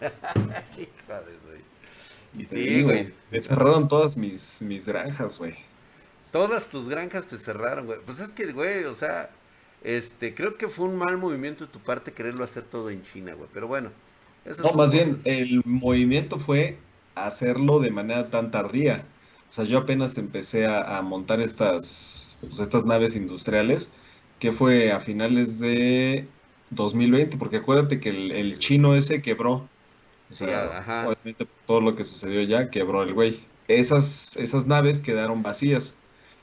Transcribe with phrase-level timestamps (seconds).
[2.38, 3.14] Y sí, güey.
[3.30, 5.54] Me cerraron todas mis, mis granjas, güey.
[6.32, 7.98] Todas tus granjas te cerraron, güey.
[8.04, 9.30] Pues es que, güey, o sea,
[9.82, 13.32] este, creo que fue un mal movimiento de tu parte quererlo hacer todo en China,
[13.32, 13.48] güey.
[13.54, 13.90] Pero bueno.
[14.62, 16.76] No, más bien, el movimiento fue
[17.14, 19.04] hacerlo de manera tan tardía.
[19.48, 23.90] O sea, yo apenas empecé a, montar estas, pues, estas naves industriales,
[24.38, 26.26] que fue a finales de
[26.70, 29.68] 2020, porque acuérdate que el, chino ese quebró.
[30.30, 33.40] O sea, obviamente todo lo que sucedió ya quebró el güey.
[33.68, 35.94] Esas, esas naves quedaron vacías.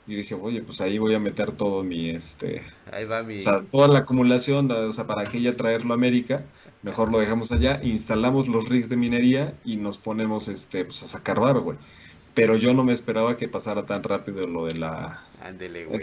[0.06, 2.62] Y dije, oye, pues ahí voy a meter todo mi, este...
[2.92, 3.36] Ahí va mi...
[3.36, 6.44] O sea, toda la acumulación, o sea, para que ya traerlo a América,
[6.82, 11.06] mejor lo dejamos allá, instalamos los rigs de minería y nos ponemos, este, pues a
[11.06, 11.78] sacar barro, güey.
[12.34, 15.24] Pero yo no me esperaba que pasara tan rápido lo de la...
[15.40, 16.00] Ándele, güey.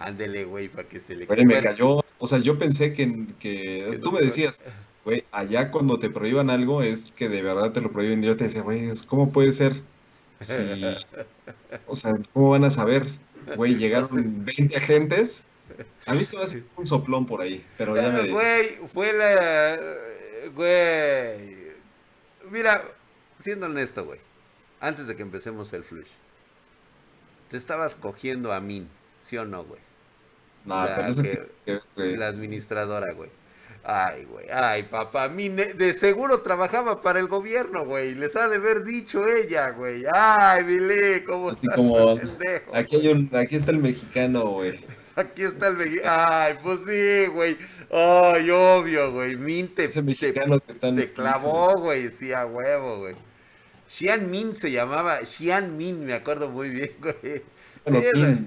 [0.00, 1.26] Ándele, güey, para que se le...
[1.28, 4.60] Oye, me cayó, o sea, yo pensé que, que, tú me decías,
[5.04, 8.22] güey, allá cuando te prohíban algo es que de verdad te lo prohíben.
[8.22, 9.80] Yo te decía, güey, ¿cómo puede ser?
[10.40, 10.56] Sí.
[11.86, 13.06] O sea, ¿cómo van a saber?
[13.56, 15.44] Güey, llegaron 20 agentes.
[16.06, 19.80] A mí se me hace un soplón por ahí, pero ya me Güey, fue la...
[20.54, 21.72] Güey.
[22.50, 22.84] Mira,
[23.38, 24.20] siendo honesto, güey.
[24.80, 26.08] Antes de que empecemos el flush.
[27.50, 28.86] Te estabas cogiendo a mí,
[29.20, 29.80] ¿sí o no, güey?
[30.64, 33.30] No, pero eso que, La administradora, güey.
[33.84, 38.14] Ay, güey, ay, papá, mi de seguro trabajaba para el gobierno, güey.
[38.14, 40.04] Les ha de haber dicho ella, güey.
[40.12, 42.10] Ay, Billy, ¿cómo Así como,
[42.72, 44.80] aquí, hay un, aquí está el mexicano, güey.
[45.14, 46.10] Aquí está el mexicano.
[46.10, 47.58] Ay, pues sí, güey.
[47.90, 49.36] Ay, obvio, güey.
[49.36, 49.84] Minte.
[49.84, 53.14] Ese mexicano te, que está en Te clavó, güey, sí, a huevo, güey.
[53.88, 55.22] Xian Min se llamaba.
[55.26, 57.42] Xian Min, me acuerdo muy bien, güey.
[57.84, 58.38] Bueno,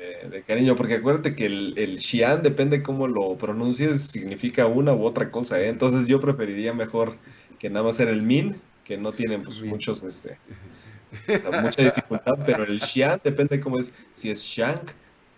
[0.00, 5.04] de, cariño, porque acuérdate que el, el Xian, depende cómo lo pronuncies, significa una u
[5.04, 5.68] otra cosa, ¿eh?
[5.68, 7.16] Entonces yo preferiría mejor
[7.58, 10.38] que nada más era el Min, que no tienen pues, muchos, este,
[11.62, 14.92] mucha dificultad, pero el Xian depende cómo es, si es Shank,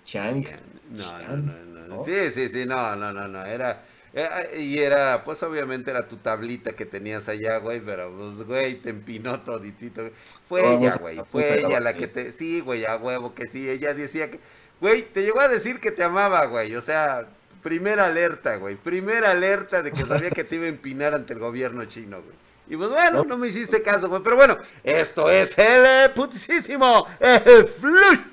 [0.04, 0.44] Chang.
[0.90, 3.84] No, no, no, no, Sí, sí, sí, no, no, no, no, era...
[4.14, 8.74] Eh, y era, pues obviamente era tu tablita que tenías allá, güey, pero pues, güey,
[8.74, 10.10] te empinó toditito.
[10.48, 13.94] Fue ella, güey, fue ella la que te, sí, güey, a huevo que sí, ella
[13.94, 14.38] decía que,
[14.80, 17.26] güey, te llegó a decir que te amaba, güey, o sea,
[17.62, 21.38] primera alerta, güey, primera alerta de que sabía que te iba a empinar ante el
[21.38, 22.36] gobierno chino, güey.
[22.68, 27.64] Y pues bueno, no me hiciste caso, güey, pero bueno, esto es el putísimo, el
[27.64, 28.31] fluch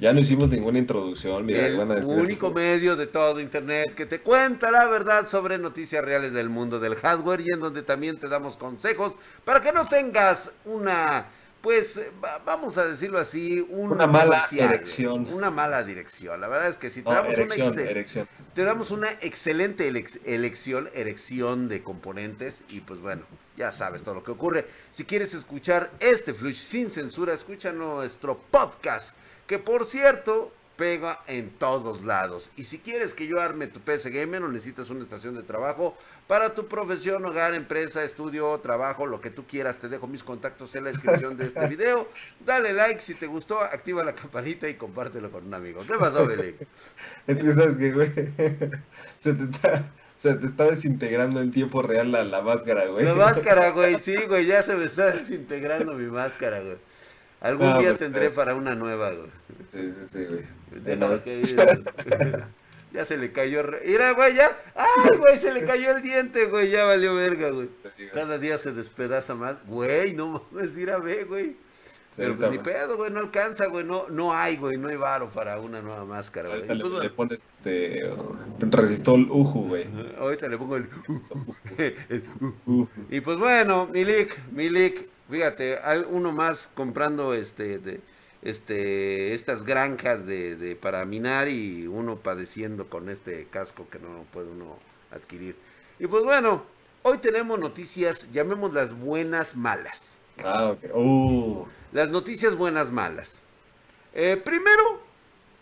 [0.00, 4.70] ya no hicimos ninguna introducción, mira, el único medio de todo internet que te cuenta
[4.70, 8.56] la verdad sobre noticias reales del mundo del hardware y en donde también te damos
[8.56, 9.14] consejos
[9.44, 11.26] para que no tengas una,
[11.60, 12.00] pues,
[12.44, 15.32] vamos a decirlo así, una mala dirección.
[15.32, 16.40] Una mala dirección.
[16.40, 18.04] La verdad es que si te damos una
[18.54, 19.88] te damos una excelente
[20.24, 23.22] elección, erección de componentes y pues bueno,
[23.56, 24.66] ya sabes todo lo que ocurre.
[24.92, 29.16] Si quieres escuchar este flush sin censura, escucha nuestro podcast
[29.48, 32.52] que por cierto pega en todos lados.
[32.56, 35.96] Y si quieres que yo arme tu PC Gamer o necesitas una estación de trabajo
[36.28, 40.76] para tu profesión, hogar, empresa, estudio, trabajo, lo que tú quieras, te dejo mis contactos
[40.76, 42.06] en la descripción de este video.
[42.46, 45.82] Dale like si te gustó, activa la campanita y compártelo con un amigo.
[45.84, 46.54] ¿Qué pasó, Beli?
[47.26, 48.12] Es que sabes que, güey,
[49.16, 49.92] se te está...
[50.14, 53.04] Se te está desintegrando en tiempo real la, la máscara, güey.
[53.04, 56.78] La máscara, güey, sí, güey, ya se me está desintegrando mi máscara, güey.
[57.40, 59.30] Algún día tendré para una nueva, güey.
[59.70, 60.44] Sí, sí, sí, güey.
[62.92, 63.62] ya se le cayó.
[63.84, 64.58] Mira, güey, ya.
[64.74, 65.38] ¡Ay, güey!
[65.38, 66.70] Se le cayó el diente, güey.
[66.70, 67.68] Ya valió verga, güey.
[68.12, 69.56] Cada día se despedaza más.
[69.66, 71.56] Güey, no mames, ir a ver, güey.
[72.16, 73.84] Pero pues, ni pedo, güey, no alcanza, güey.
[73.84, 76.62] No, no hay, güey, no hay varo para una nueva máscara, güey.
[76.68, 78.10] Ahorita le, pones este.
[78.58, 79.86] resistol Uju, güey.
[80.18, 80.88] Ahorita le pongo el.
[83.10, 85.78] Y pues bueno, Milik, Milik Fíjate,
[86.10, 88.00] uno más comprando este, de,
[88.42, 94.24] este, estas granjas de, de, para minar y uno padeciendo con este casco que no
[94.32, 94.78] puede uno
[95.10, 95.56] adquirir.
[95.98, 96.62] Y pues bueno,
[97.02, 100.16] hoy tenemos noticias, llamémoslas buenas malas.
[100.42, 100.94] Ah, ok.
[100.94, 101.66] Uh.
[101.92, 103.32] Las noticias buenas malas.
[104.14, 105.00] Eh, primero,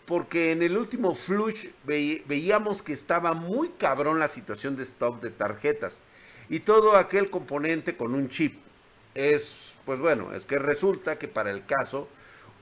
[0.05, 5.31] porque en el último flush veíamos que estaba muy cabrón la situación de stock de
[5.31, 5.97] tarjetas
[6.49, 8.66] y todo aquel componente con un chip
[9.17, 12.07] es, pues bueno, es que resulta que para el caso,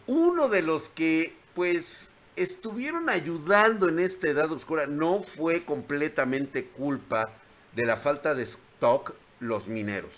[0.08, 7.30] uno de los que, pues, estuvieron ayudando en esta edad oscura no fue completamente culpa
[7.76, 10.12] de la falta de stock los mineros.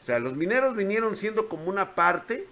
[0.00, 2.46] O sea, los mineros vinieron siendo como una parte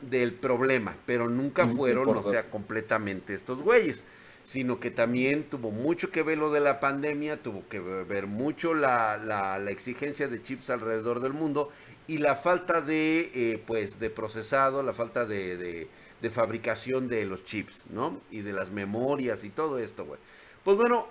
[0.00, 4.04] del problema, pero nunca fueron, o sea, completamente estos güeyes.
[4.46, 8.74] Sino que también tuvo mucho que ver lo de la pandemia, tuvo que ver mucho
[8.74, 11.72] la, la, exigencia de chips alrededor del mundo
[12.06, 15.88] y la falta de, eh, pues, de procesado, la falta de,
[16.20, 18.20] de, fabricación de los chips, ¿no?
[18.30, 20.20] Y de las memorias y todo esto, güey.
[20.62, 21.08] Pues bueno,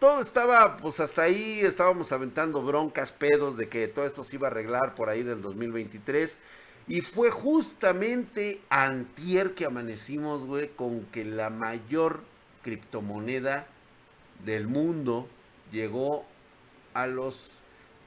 [0.00, 4.48] todo estaba, pues hasta ahí estábamos aventando broncas, pedos de que todo esto se iba
[4.48, 6.38] a arreglar por ahí del 2023.
[6.88, 12.31] Y fue justamente antier que amanecimos, güey, con que la mayor
[12.62, 13.66] criptomoneda
[14.44, 15.26] del mundo
[15.70, 16.24] llegó
[16.94, 17.58] a los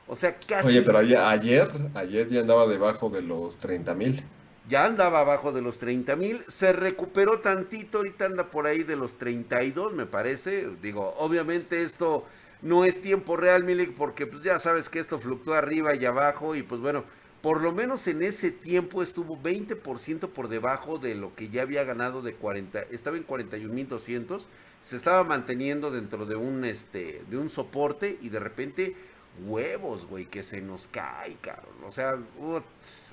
[0.09, 0.67] O sea, casi...
[0.69, 4.25] Oye, pero ayer, ayer ya andaba debajo de los 30.000.
[4.69, 9.19] Ya andaba abajo de los 30.000, se recuperó tantito, ahorita anda por ahí de los
[9.19, 10.69] 32, me parece.
[10.81, 12.25] Digo, obviamente esto
[12.63, 16.55] no es tiempo real, Milik, porque pues ya sabes que esto fluctúa arriba y abajo
[16.55, 17.05] y pues bueno,
[17.43, 21.85] por lo menos en ese tiempo estuvo 20% por debajo de lo que ya había
[21.85, 24.43] ganado de 40, estaba en 41.200,
[24.83, 28.97] se estaba manteniendo dentro de un este de un soporte y de repente
[29.45, 31.75] huevos, güey, que se nos cae, cabrón.
[31.85, 32.17] O sea,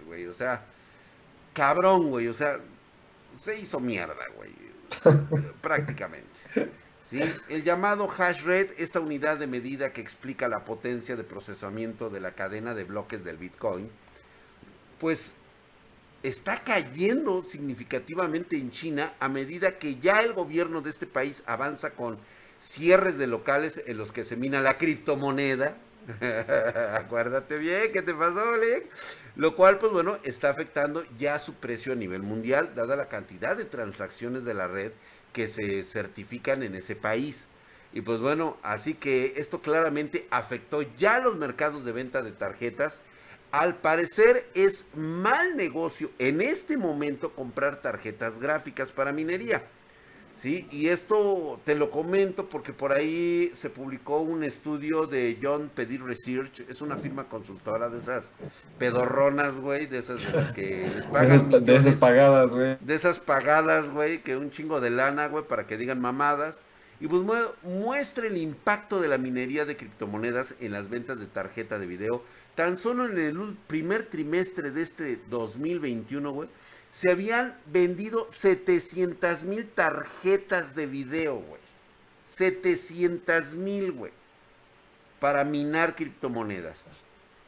[0.05, 0.63] güey, o sea,
[1.53, 2.59] cabrón, güey, o sea,
[3.39, 4.51] se hizo mierda, güey.
[5.61, 6.29] prácticamente.
[7.09, 7.21] ¿Sí?
[7.47, 12.19] El llamado hash rate, esta unidad de medida que explica la potencia de procesamiento de
[12.19, 13.89] la cadena de bloques del Bitcoin,
[14.99, 15.33] pues
[16.23, 21.91] está cayendo significativamente en China a medida que ya el gobierno de este país avanza
[21.91, 22.17] con
[22.61, 25.77] cierres de locales en los que se mina la criptomoneda.
[26.95, 28.89] Acuérdate bien, ¿qué te pasó, Oleg?
[29.35, 33.55] Lo cual, pues bueno, está afectando ya su precio a nivel mundial, dada la cantidad
[33.55, 34.91] de transacciones de la red
[35.33, 37.47] que se certifican en ese país.
[37.93, 43.01] Y pues bueno, así que esto claramente afectó ya los mercados de venta de tarjetas
[43.51, 49.63] al parecer es mal negocio en este momento comprar tarjetas gráficas para minería.
[50.39, 50.67] ¿sí?
[50.71, 56.03] Y esto te lo comento porque por ahí se publicó un estudio de John Pedir
[56.03, 58.31] Research, es una firma consultora de esas
[58.77, 61.65] pedorronas, güey, de esas de las que les pagan.
[61.65, 62.77] de esas pagadas, güey.
[62.79, 66.59] De esas pagadas, güey, que un chingo de lana, güey, para que digan mamadas.
[67.01, 67.23] Y pues
[67.63, 72.23] muestra el impacto de la minería de criptomonedas en las ventas de tarjeta de video
[72.55, 76.49] Tan solo en el primer trimestre de este 2021, güey,
[76.91, 81.61] se habían vendido 700 mil tarjetas de video, güey.
[82.25, 84.11] 700 mil, güey.
[85.19, 86.77] Para minar criptomonedas.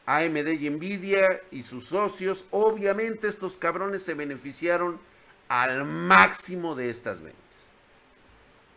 [0.05, 4.99] AMD y Nvidia y sus socios, obviamente estos cabrones se beneficiaron
[5.47, 7.40] al máximo de estas ventas.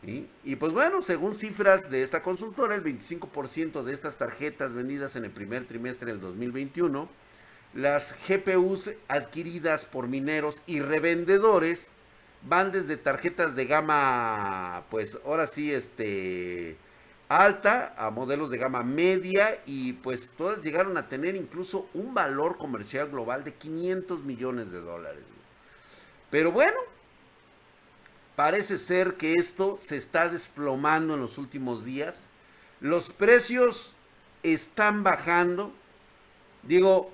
[0.06, 5.24] Y pues bueno, según cifras de esta consultora, el 25% de estas tarjetas vendidas en
[5.24, 7.08] el primer trimestre del 2021,
[7.74, 11.88] las GPUs adquiridas por mineros y revendedores
[12.42, 16.76] van desde tarjetas de gama, pues ahora sí, este,
[17.28, 22.58] alta a modelos de gama media y pues todas llegaron a tener incluso un valor
[22.58, 25.24] comercial global de 500 millones de dólares.
[26.30, 26.76] Pero bueno,
[28.36, 32.16] Parece ser que esto se está desplomando en los últimos días.
[32.80, 33.92] Los precios
[34.42, 35.72] están bajando.
[36.64, 37.10] Digo,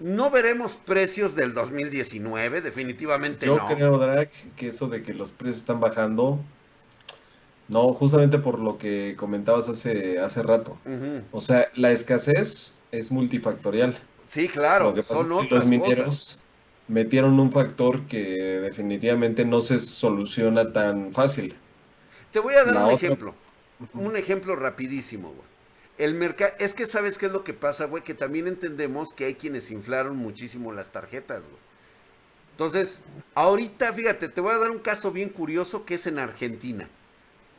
[0.00, 3.58] no veremos precios del 2019, definitivamente no.
[3.58, 6.40] Yo creo, Drake, que eso de que los precios están bajando,
[7.68, 10.78] no, justamente por lo que comentabas hace, hace rato.
[11.32, 13.96] O sea, la escasez es multifactorial.
[14.26, 16.38] Sí, claro, son otras los mineros
[16.88, 18.20] metieron un factor que
[18.60, 21.54] definitivamente no se soluciona tan fácil.
[22.32, 23.34] Te voy a dar un ejemplo.
[23.94, 25.48] Un ejemplo rapidísimo, güey.
[25.98, 29.24] El mercado, es que sabes qué es lo que pasa, güey, que también entendemos que
[29.24, 31.68] hay quienes inflaron muchísimo las tarjetas, güey.
[32.52, 33.00] Entonces,
[33.34, 36.88] ahorita, fíjate, te voy a dar un caso bien curioso que es en Argentina.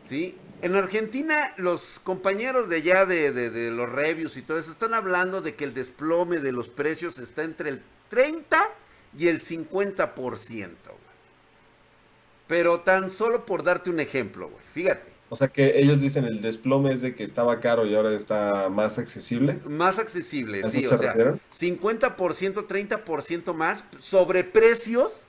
[0.07, 0.35] ¿Sí?
[0.61, 5.41] En Argentina, los compañeros de allá de, de los reviews y todo eso están hablando
[5.41, 8.69] de que el desplome de los precios está entre el 30
[9.17, 10.69] y el 50%.
[12.47, 14.63] Pero tan solo por darte un ejemplo, güey.
[14.73, 15.09] Fíjate.
[15.31, 18.67] O sea que ellos dicen el desplome es de que estaba caro y ahora está
[18.69, 19.59] más accesible.
[19.65, 20.83] Más accesible, sí.
[20.87, 21.37] O sea, 50%,
[22.67, 25.25] 30% más sobre precios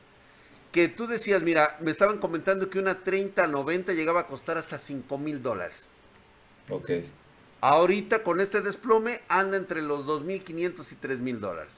[0.73, 5.19] que tú decías, mira, me estaban comentando que una 30-90 llegaba a costar hasta 5
[5.19, 5.89] mil dólares.
[6.71, 6.91] Ok.
[7.61, 11.73] Ahorita con este desplome anda entre los 2.500 y 3 mil dólares.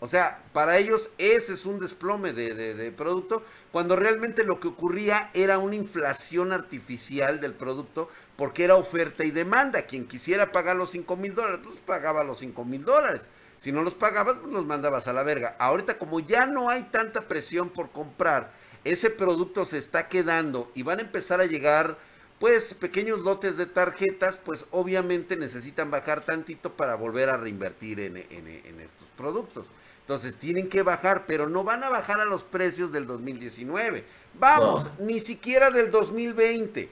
[0.00, 5.30] O sea, para ellos ese es un desplome de, producto, cuando realmente lo que ocurría
[5.34, 9.82] era una inflación artificial del producto, porque era oferta y demanda.
[9.82, 13.22] Quien quisiera pagar los 5 mil dólares, pues pagaba los 5 mil dólares.
[13.58, 15.56] Si no los pagabas, pues los mandabas a la verga.
[15.58, 18.52] Ahorita como ya no hay tanta presión por comprar,
[18.84, 21.98] ese producto se está quedando y van a empezar a llegar
[22.38, 28.16] pues pequeños lotes de tarjetas, pues obviamente necesitan bajar tantito para volver a reinvertir en,
[28.16, 29.66] estos productos.
[30.02, 34.04] Entonces tienen que bajar, pero no van a bajar a los precios del 2019.
[34.38, 36.88] Vamos, ni siquiera del 2020.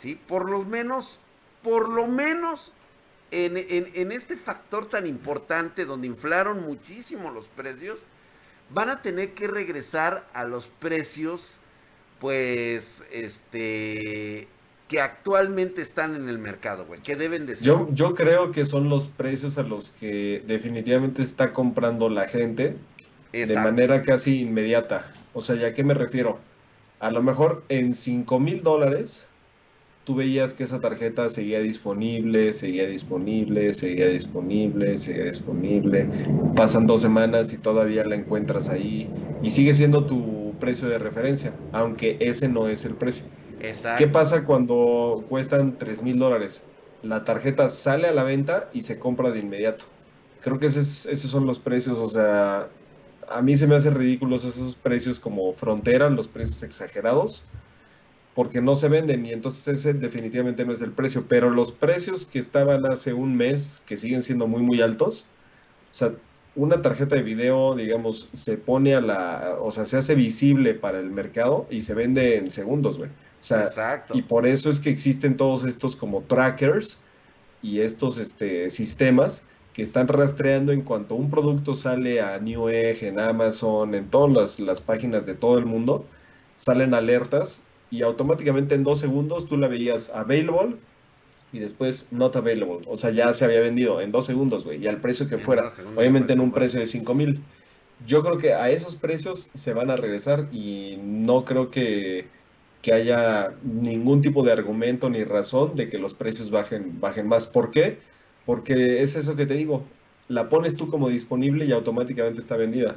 [0.00, 0.20] ¿sí?
[0.26, 1.20] Por lo menos,
[1.62, 2.72] por lo menos
[3.30, 7.98] en, en, este factor tan importante donde inflaron muchísimo los precios,
[8.70, 11.58] van a tener que regresar a los precios,
[12.20, 14.48] pues, este,
[14.88, 17.64] que actualmente están en el mercado, güey, que deben de ser.
[17.64, 22.76] Yo, yo creo que son los precios a los que definitivamente está comprando la gente
[23.32, 25.12] de manera casi inmediata.
[25.34, 26.38] O sea, ¿ya qué me refiero?
[27.00, 29.28] A lo mejor en 5 mil dólares
[30.04, 36.08] tú veías que esa tarjeta seguía disponible, seguía disponible, seguía disponible, seguía disponible.
[36.56, 39.10] Pasan dos semanas y todavía la encuentras ahí
[39.42, 43.26] y sigue siendo tu precio de referencia, aunque ese no es el precio.
[43.96, 46.62] ¿Qué pasa cuando cuestan 3 mil dólares?
[47.02, 49.84] La tarjeta sale a la venta y se compra de inmediato.
[50.40, 52.68] Creo que esos son los precios, o sea,
[53.28, 57.42] a mí se me hacen ridículos esos precios como frontera, los precios exagerados,
[58.34, 61.24] porque no se venden y entonces ese definitivamente no es el precio.
[61.28, 65.24] Pero los precios que estaban hace un mes, que siguen siendo muy, muy altos,
[65.90, 66.12] o sea,
[66.54, 70.98] una tarjeta de video, digamos, se pone a la, o sea, se hace visible para
[71.00, 73.10] el mercado y se vende en segundos, güey.
[73.40, 76.98] O sea, y por eso es que existen todos estos como trackers
[77.62, 79.42] y estos este, sistemas
[79.72, 84.60] que están rastreando en cuanto un producto sale a Newegg, en Amazon, en todas las,
[84.60, 86.04] las, páginas de todo el mundo,
[86.56, 90.76] salen alertas y automáticamente en dos segundos tú la veías available
[91.52, 92.80] y después not available.
[92.86, 95.72] O sea, ya se había vendido en dos segundos, güey, y al precio que fuera.
[95.96, 97.40] Obviamente en un precio de 5 mil.
[98.06, 102.26] Yo creo que a esos precios se van a regresar y no creo que
[102.82, 107.46] que haya ningún tipo de argumento ni razón de que los precios bajen, bajen más.
[107.46, 107.98] ¿Por qué?
[108.46, 109.84] Porque es eso que te digo,
[110.28, 112.96] la pones tú como disponible y automáticamente está vendida.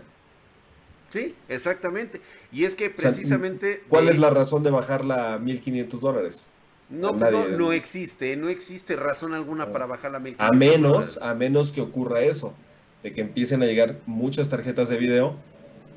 [1.12, 2.22] Sí, exactamente.
[2.52, 3.84] Y es que precisamente...
[3.90, 6.48] ¿Cuál es la razón de bajarla a 1.500 dólares?
[6.90, 11.34] No, no, no, existe, no existe razón alguna para bajarla a 1.500 A menos, a
[11.34, 12.54] menos que ocurra eso,
[13.02, 15.36] de que empiecen a llegar muchas tarjetas de video,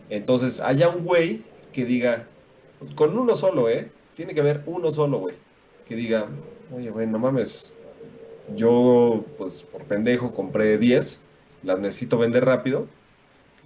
[0.08, 2.28] entonces haya un güey que diga,
[2.94, 3.90] con uno solo, ¿eh?
[4.14, 5.34] Tiene que haber uno solo, güey.
[5.86, 6.26] Que diga,
[6.72, 7.74] oye, güey, no mames.
[8.54, 11.20] Yo, pues, por pendejo, compré 10.
[11.62, 12.86] Las necesito vender rápido.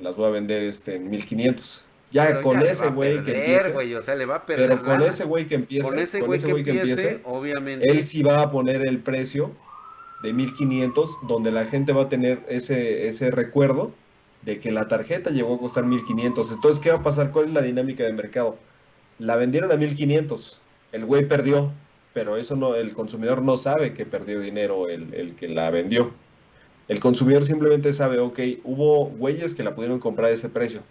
[0.01, 1.85] Las voy a vender este, en 1500.
[2.11, 3.97] Ya con ese güey que empiece.
[3.97, 6.63] o sea, le va a perder pero con ese güey que empiece, con ese güey
[6.63, 7.91] que, empiece, obviamente.
[7.91, 9.51] Él sí va a poner el precio
[10.23, 13.93] de 1500, donde la gente va a tener ese, ese recuerdo
[14.43, 16.53] de que la tarjeta llegó a costar 1500.
[16.53, 17.31] Entonces, ¿qué va a pasar?
[17.31, 18.57] ¿Cuál es la dinámica de mercado?
[19.19, 20.61] La vendieron a 1500.
[20.93, 21.73] El güey perdió,
[22.15, 26.13] pero eso no, el consumidor no sabe que perdió dinero el, el que la vendió.
[26.89, 30.83] El consumidor simplemente sabe, ok, hubo güeyes que la pudieron comprar a ese precio.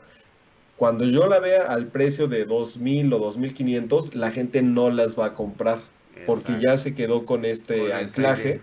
[0.77, 5.27] Cuando yo la vea al precio de 2000 o 2500, la gente no las va
[5.27, 5.79] a comprar
[6.25, 8.61] porque ya se quedó con este anclaje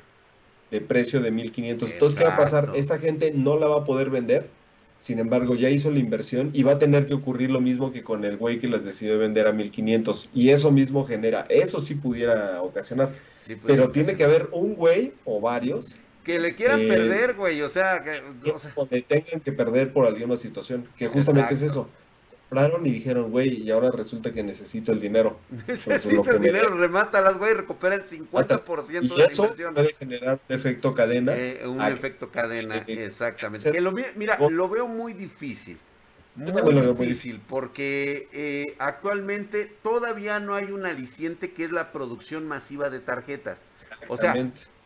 [0.70, 1.92] de precio de 1500.
[1.92, 2.72] Entonces, ¿qué va a pasar?
[2.74, 4.48] Esta gente no la va a poder vender
[5.04, 8.02] sin embargo, ya hizo la inversión y va a tener que ocurrir lo mismo que
[8.02, 10.30] con el güey que las decidió vender a 1500.
[10.32, 13.12] Y eso mismo genera, eso sí pudiera ocasionar.
[13.66, 15.96] pero tiene que haber un güey o varios.
[16.24, 18.22] Que le quieran perder, güey, o sea, que...
[18.76, 21.90] O tengan que perder por alguna situación, que justamente es eso
[22.54, 25.38] compraron y dijeron, güey, y ahora resulta que necesito el dinero.
[25.66, 31.36] Necesito el dinero, remátalas, güey, recupera el 50% de y eso puede generar efecto cadena.
[31.36, 33.72] Eh, un efecto cadena, exactamente.
[33.72, 35.78] Que lo, mira, lo veo muy difícil.
[36.36, 36.52] Muy
[37.06, 42.98] difícil, porque eh, actualmente todavía no hay un aliciente que es la producción masiva de
[42.98, 43.60] tarjetas.
[44.08, 44.34] O sea,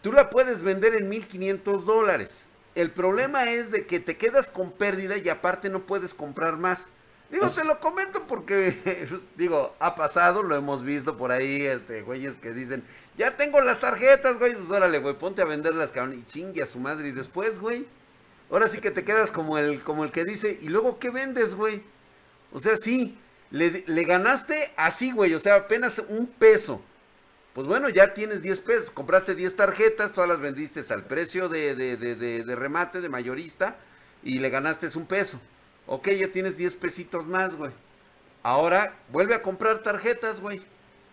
[0.03, 2.49] tú la puedes vender en 1500 dólares.
[2.75, 6.89] El problema es de que te quedas con pérdida y aparte no puedes comprar más.
[7.31, 9.07] Digo, te lo comento porque,
[9.37, 12.83] digo, ha pasado, lo hemos visto por ahí, este, güeyes que dicen,
[13.19, 16.67] ya tengo las tarjetas, güey, pues órale, güey, ponte a venderlas, cabrón, y chingue a
[16.67, 17.87] su madre, y después, güey,
[18.51, 21.55] ahora sí que te quedas como el, como el que dice, y luego, ¿qué vendes,
[21.55, 21.83] güey?
[22.53, 23.19] O sea, sí,
[23.51, 26.81] le, le ganaste así, güey, o sea, apenas un peso.
[27.53, 31.75] Pues bueno, ya tienes 10 pesos, compraste 10 tarjetas, todas las vendiste al precio de,
[31.75, 33.77] de, de, de remate, de mayorista,
[34.23, 35.41] y le ganaste un peso.
[35.89, 37.73] Ok, ya tienes 10 pesitos más, güey.
[38.43, 40.63] Ahora vuelve a comprar tarjetas, güey.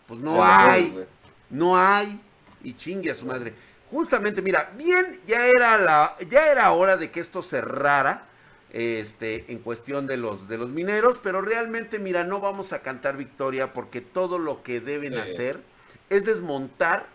[0.06, 1.06] Pues no hay.
[1.50, 2.20] No hay.
[2.62, 3.54] Y chingue a su madre.
[3.90, 8.26] justamente, mira, bien, ya era la, ya era hora de que esto cerrara,
[8.74, 13.16] este, en cuestión de los, de los mineros, pero realmente, mira, no vamos a cantar
[13.16, 15.62] victoria porque todo lo que deben hacer
[16.10, 17.06] es desmontar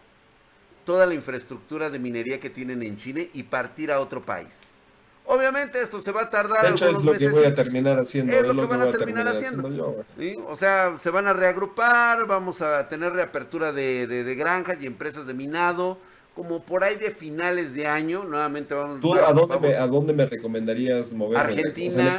[0.86, 4.69] toda la infraestructura de minería que tienen en Chile y partir a otro país.
[5.26, 6.66] Obviamente esto se va a tardar.
[6.66, 8.32] De hecho, es lo que voy a terminar haciendo.
[8.32, 10.04] Es lo, que, van a terminar, haciendo.
[10.48, 15.26] O sea, se van a reagrupar, vamos a tener reapertura de, de, granjas y empresas
[15.26, 15.98] de minado.
[16.34, 19.00] Como por ahí de finales de año, nuevamente vamos.
[19.00, 21.38] ¿Tú a, dónde me, a dónde me recomendarías moverme?
[21.38, 22.16] Argentina.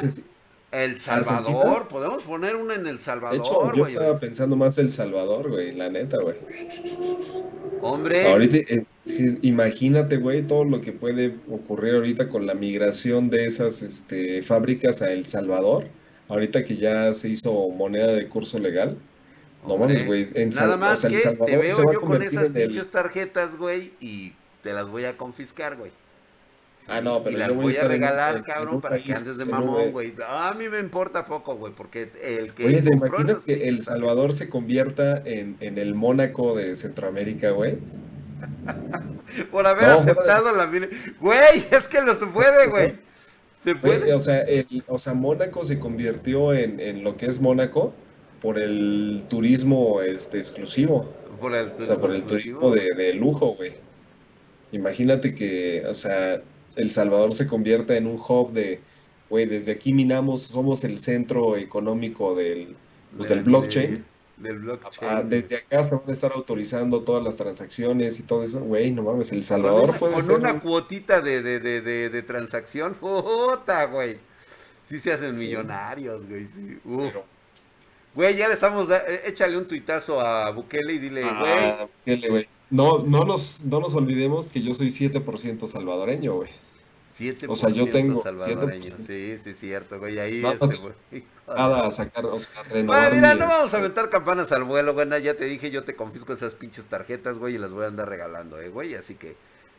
[0.71, 3.37] El Salvador, podemos poner una en El Salvador.
[3.37, 6.37] De hecho, yo estaba pensando más El Salvador, güey, la neta, güey.
[7.81, 8.29] Hombre.
[8.29, 8.85] Ahorita, eh,
[9.41, 15.01] imagínate, güey, todo lo que puede ocurrir ahorita con la migración de esas este, fábricas
[15.01, 15.87] a El Salvador.
[16.29, 18.97] Ahorita que ya se hizo moneda de curso legal.
[19.67, 20.27] No mames, güey.
[20.55, 25.03] Nada más que te veo yo con esas pinches tarjetas, güey, y te las voy
[25.03, 25.91] a confiscar, güey.
[26.87, 30.13] Ah, no, pero y las voy a, regalar, cabrón, para que andes de mamón, güey.
[30.27, 32.65] A mí me importa poco, güey, porque el que.
[32.65, 37.77] Oye, ¿te imaginas que El Salvador se convierta en, en el Mónaco de Centroamérica, güey?
[39.51, 40.65] Por haber aceptado la.
[41.19, 42.95] Güey, es que lo se puede, güey.
[43.63, 44.13] Se puede.
[44.13, 47.93] o, sea, el, o sea, Mónaco se convirtió en, en lo que es Mónaco
[48.41, 51.13] por el turismo este, exclusivo.
[51.39, 53.73] Por el, o sea, por el turismo de, de lujo, güey.
[54.71, 56.41] Imagínate que, o sea,
[56.75, 58.79] el Salvador se convierta en un hub de,
[59.29, 62.75] güey, desde aquí minamos, somos el centro económico del,
[63.17, 64.05] pues, del blockchain.
[64.37, 65.11] del blockchain.
[65.11, 68.59] Ah, desde acá se van a estar autorizando todas las transacciones y todo eso.
[68.61, 72.93] Güey, no mames, El Salvador con puede con una cuotita de, de, de, de, transacción,
[72.99, 74.17] puta, güey.
[74.85, 76.47] Sí se hacen millonarios, güey.
[76.47, 76.79] Sí.
[76.83, 77.13] Uf.
[78.13, 81.89] Güey, ya le estamos, eh, échale un tuitazo a Bukele y dile, ah, güey.
[82.05, 82.49] Bukele, güey.
[82.71, 86.49] No, no, nos, no nos olvidemos que yo soy 7% salvadoreño, güey.
[87.19, 88.95] 7% o sea, yo tengo salvadoreño.
[89.05, 90.17] Sí, sí, cierto, güey.
[90.17, 90.93] Ahí este, güey.
[91.47, 93.13] Nada, a sacar, o sea, renovar.
[93.13, 95.21] mira, no vamos a este aventar campanas al vuelo, güey.
[95.21, 98.07] Ya te dije, yo te confisco esas pinches tarjetas, güey, y las voy a andar
[98.07, 98.95] regalando, eh, güey.
[98.95, 99.35] Así que,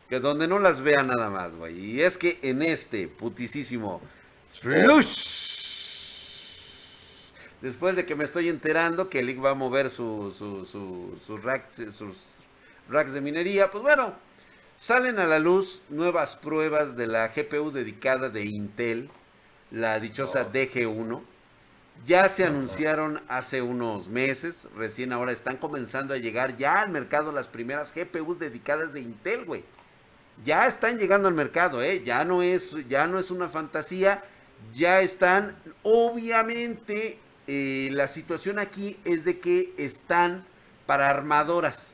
[0.07, 1.79] que donde no las vea nada más, güey.
[1.79, 4.01] Y es que en este putisísimo.
[7.59, 11.37] Después de que me estoy enterando que el va a mover su, su, su, su
[11.37, 12.17] rack, sus
[12.89, 14.13] racks de minería, pues bueno,
[14.77, 19.09] salen a la luz nuevas pruebas de la GPU dedicada de Intel,
[19.71, 21.21] la dichosa DG1.
[22.05, 27.31] Ya se anunciaron hace unos meses, recién ahora están comenzando a llegar ya al mercado
[27.31, 29.63] las primeras GPUs dedicadas de Intel, güey.
[30.43, 32.03] Ya están llegando al mercado, ¿eh?
[32.03, 34.23] Ya no es, ya no es una fantasía,
[34.73, 35.55] ya están.
[35.83, 40.43] Obviamente, eh, la situación aquí es de que están
[40.85, 41.92] para armadoras.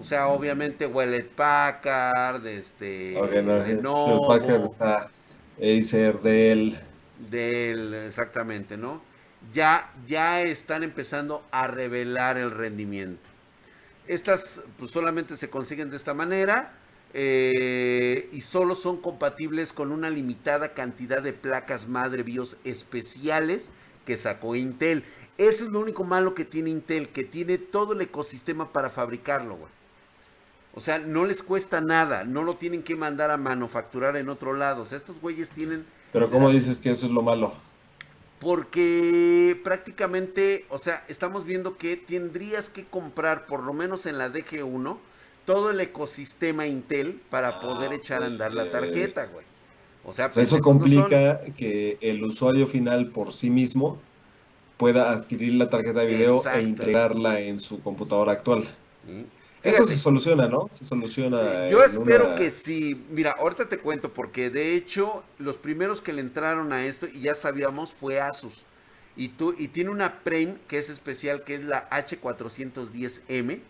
[0.00, 5.10] O sea, obviamente Wallet Packard, este, Packard está
[5.58, 6.76] Acer, Dell.
[7.30, 9.02] Dell, exactamente, ¿no?
[9.52, 13.22] Ya, ya están empezando a revelar el rendimiento.
[14.06, 16.72] Estas pues, solamente se consiguen de esta manera
[17.14, 23.68] eh, y solo son compatibles con una limitada cantidad de placas madre BIOS especiales
[24.06, 25.04] que sacó Intel.
[25.38, 29.56] Eso es lo único malo que tiene Intel, que tiene todo el ecosistema para fabricarlo,
[29.56, 29.81] güey.
[30.74, 34.54] O sea, no les cuesta nada, no lo tienen que mandar a manufacturar en otro
[34.54, 34.82] lado.
[34.82, 35.84] O sea, estos güeyes tienen...
[36.12, 37.52] Pero ¿cómo dices que eso es lo malo?
[38.38, 44.32] Porque prácticamente, o sea, estamos viendo que tendrías que comprar, por lo menos en la
[44.32, 44.96] DG1,
[45.44, 49.44] todo el ecosistema Intel para ah, poder echar a andar la tarjeta, güey.
[50.04, 53.98] O sea, eso complica que el usuario final por sí mismo
[54.76, 58.66] pueda adquirir la tarjeta de video e integrarla en su computadora actual.
[59.62, 60.68] Eso se soluciona, ¿no?
[60.72, 61.68] Se soluciona.
[61.68, 63.04] Yo espero que sí.
[63.10, 67.20] Mira, ahorita te cuento, porque de hecho, los primeros que le entraron a esto, y
[67.20, 68.64] ya sabíamos, fue Asus.
[69.14, 73.60] Y, tú, y tiene una Prime que es especial, que es la H410M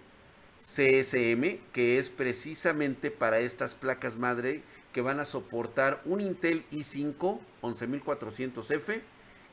[0.62, 7.38] CSM, que es precisamente para estas placas madre que van a soportar un Intel i5
[7.62, 9.00] 11400F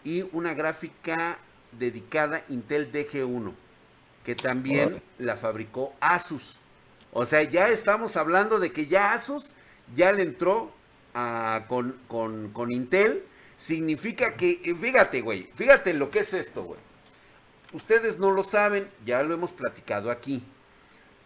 [0.04, 1.40] y una gráfica
[1.78, 3.54] dedicada Intel DG1
[4.30, 6.56] que también la fabricó Asus.
[7.12, 9.54] O sea, ya estamos hablando de que ya Asus
[9.96, 10.72] ya le entró
[11.68, 11.98] con,
[12.54, 13.24] con, Intel.
[13.58, 16.80] Significa que, eh, fíjate, güey, fíjate lo que es esto, güey.
[17.74, 20.44] Ustedes no lo saben, ya lo hemos platicado aquí.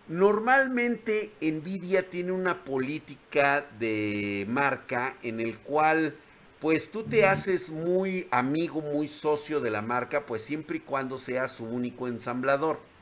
[0.07, 6.15] Normalmente Nvidia tiene una política de marca en el cual
[6.61, 11.17] pues tú te haces muy amigo, muy socio de la marca, pues siempre y cuando
[11.17, 12.92] sea su único ensamblador.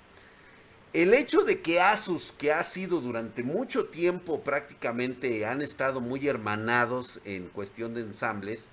[0.93, 6.27] El hecho de que Asus, que ha sido durante mucho tiempo prácticamente, han estado muy
[6.27, 8.67] hermanados en cuestión de ensambles,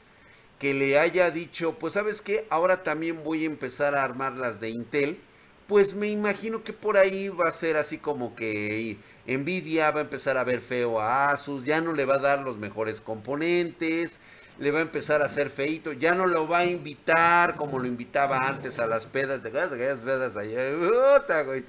[0.59, 4.61] que le haya dicho, pues sabes qué, ahora también voy a empezar a armar las
[4.61, 5.21] de Intel,
[5.69, 10.05] pues me imagino que por ahí va a ser así como que Nvidia va a
[10.05, 14.19] empezar a ver feo a Asus, ya no le va a dar los mejores componentes,
[14.59, 17.87] le va a empezar a hacer feito, ya no lo va a invitar como lo
[17.87, 20.63] invitaba antes a las pedas, de aquellas pedas allá,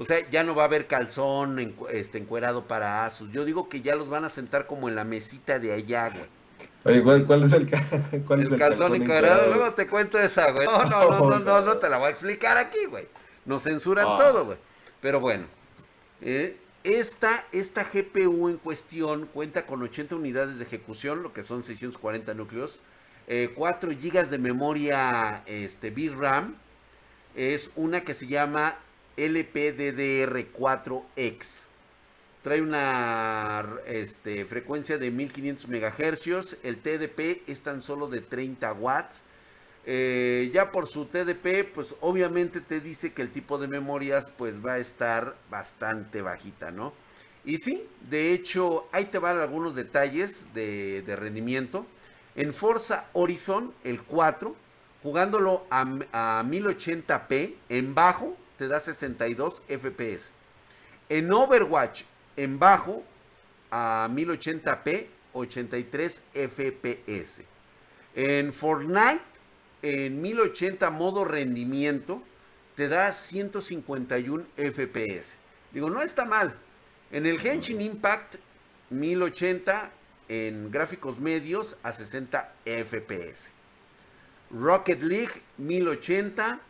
[0.00, 3.30] o sea, ya no va a haber calzón este, encuerado para Asus.
[3.32, 6.24] Yo digo que ya los van a sentar como en la mesita de allá, güey.
[6.84, 7.68] Oye, ¿cuál, es el,
[8.26, 9.48] cuál el, calzón, encuerado?
[9.48, 10.66] Luego te cuento esa, güey.
[10.66, 13.08] No, no, no, no, no, no, te la voy a explicar aquí, güey.
[13.44, 14.16] Nos censuran ah.
[14.18, 14.56] todo, güey.
[15.02, 15.44] Pero bueno,
[16.22, 21.62] eh, esta, esta GPU en cuestión cuenta con 80 unidades de ejecución, lo que son
[21.62, 22.78] 640 núcleos,
[23.54, 26.54] 4 eh, GB de memoria este, VRAM,
[27.36, 28.76] es una que se llama
[29.28, 31.64] LPDDR4X.
[32.42, 39.20] Trae una este, frecuencia de 1500 MHz, el TDP es tan solo de 30 watts
[39.86, 44.64] eh, ya por su TDP, pues obviamente te dice que el tipo de memorias pues
[44.64, 46.92] va a estar bastante bajita, ¿no?
[47.44, 51.86] Y sí, de hecho, ahí te van algunos detalles de, rendimiento.
[52.36, 54.54] En Forza Horizon, el 4,
[55.02, 55.80] jugándolo a,
[56.12, 60.30] a 1080p, en bajo te da 62 FPS.
[61.08, 62.02] En Overwatch,
[62.36, 63.02] en bajo,
[63.70, 67.40] a 1080p, 83 FPS.
[68.14, 69.24] En Fortnite,
[69.80, 72.22] en 1080 modo rendimiento
[72.76, 75.38] te da 151 FPS.
[75.72, 76.54] Digo, no está mal.
[77.12, 78.36] En el Genshin Impact
[78.90, 79.90] 1080
[80.28, 83.52] en gráficos medios a 60 FPS.
[84.50, 86.60] Rocket League 1080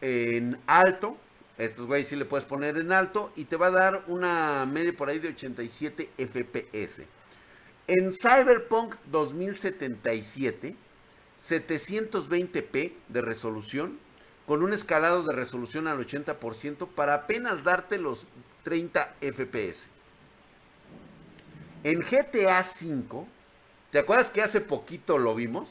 [0.00, 1.16] en alto.
[1.58, 4.92] Estos güeyes sí le puedes poner en alto y te va a dar una media
[4.96, 7.04] por ahí de 87 FPS.
[7.86, 10.74] En Cyberpunk 2077
[11.48, 13.98] 720p de resolución
[14.46, 18.26] con un escalado de resolución al 80% para apenas darte los
[18.64, 19.88] 30 FPS.
[21.84, 23.26] En GTA V,
[23.90, 25.68] ¿te acuerdas que hace poquito lo vimos?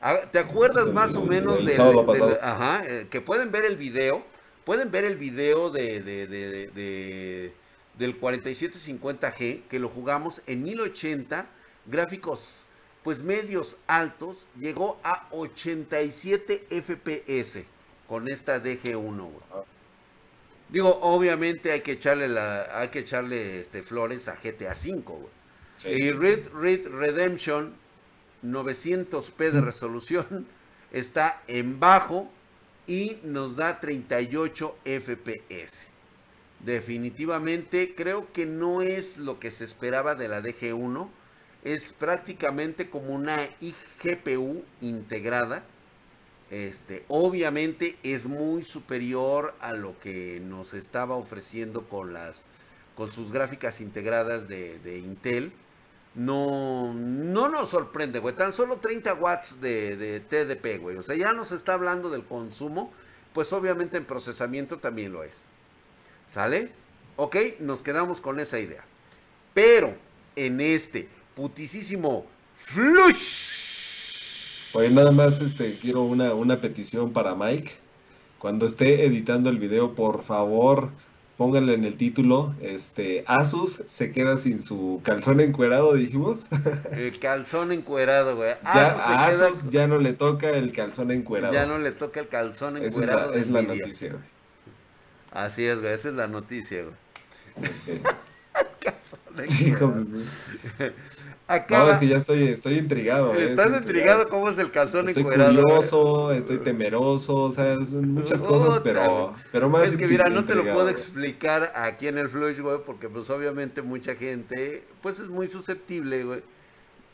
[0.00, 4.24] Ah, ¿Te acuerdas más o menos del, ajá, eh, que pueden ver el video?
[4.64, 7.52] Pueden ver el video de, de,
[7.98, 11.46] del 4750G que lo jugamos en 1080
[11.86, 12.64] gráficos
[13.02, 17.64] pues medios altos, llegó a 87 FPS
[18.08, 19.30] con esta DG1,
[20.68, 25.02] Digo, obviamente hay que echarle la, hay que echarle este flores a GTA V,
[25.84, 27.74] y Red Red Redemption
[28.44, 30.46] 900p de resolución
[30.92, 32.30] está en bajo
[32.86, 35.86] y nos da 38 FPS.
[36.64, 41.08] Definitivamente creo que no es lo que se esperaba de la DG1
[41.64, 45.62] es prácticamente como una iGPU integrada.
[46.50, 52.44] Este, obviamente es muy superior a lo que nos estaba ofreciendo con las
[52.96, 55.52] con sus gráficas integradas de, Intel.
[56.14, 58.34] No, no nos sorprende, güey.
[58.34, 60.96] Tan solo 30 watts de, de TDP, güey.
[60.96, 62.92] O sea, ya nos está hablando del consumo.
[63.32, 65.36] Pues obviamente en procesamiento también lo es.
[66.32, 66.72] ¿Sale?
[67.16, 68.84] Ok, nos quedamos con esa idea.
[69.54, 69.94] Pero
[70.36, 73.60] en este, putisísimo Flush.
[74.72, 77.72] Oye, nada más este, quiero una, una petición para Mike.
[78.38, 80.90] Cuando esté editando el video, por favor,
[81.40, 86.48] pónganle en el título, este, Asus se queda sin su calzón encuerado, dijimos.
[86.92, 88.56] El calzón encuerado, güey.
[88.62, 91.54] Ya, Asus ya no le toca el calzón encuerado.
[91.54, 93.32] Ya no le toca el calzón encuerado.
[93.32, 94.22] es la, noticia, güey.
[95.30, 98.02] Así es, güey, esa es la noticia, güey.
[99.60, 100.92] Hijos de
[101.68, 103.34] no, es que ya estoy, estoy intrigado.
[103.34, 105.50] Estás intrigado cómo es el calzón estoy encuerado.
[105.50, 109.88] Estoy curioso, estoy temeroso, o sea, muchas cosas, pero, pero más.
[109.88, 113.28] Es que mira, no te lo puedo explicar aquí en el Flush, güey, porque pues
[113.30, 116.42] obviamente mucha gente, pues es muy susceptible, güey.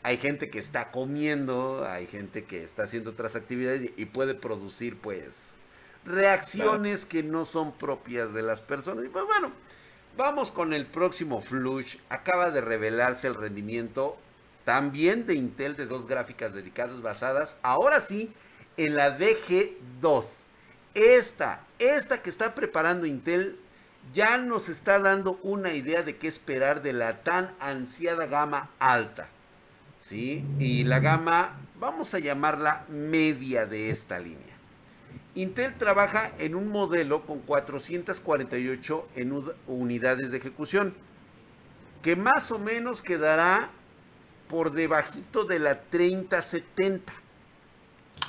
[0.03, 4.97] Hay gente que está comiendo, hay gente que está haciendo otras actividades y puede producir,
[4.97, 5.53] pues,
[6.05, 9.03] reacciones que no son propias de las personas.
[9.03, 9.51] Y pues bueno,
[10.17, 11.97] Vamos con el próximo Flush.
[12.09, 14.17] Acaba de revelarse el rendimiento
[14.65, 18.33] también de Intel de dos gráficas dedicadas basadas, ahora sí,
[18.77, 20.25] en la DG2.
[20.95, 23.59] Esta, esta que está preparando Intel
[24.15, 29.27] ya nos está dando una idea de qué esperar de la tan ansiada gama alta.
[30.03, 30.43] ¿Sí?
[30.57, 34.56] Y la gama, vamos a llamarla media de esta línea.
[35.37, 39.07] Intel trabaja en un modelo con 448
[39.67, 40.95] unidades de ejecución,
[42.01, 43.69] que más o menos quedará
[44.49, 47.13] por debajito de la 3070.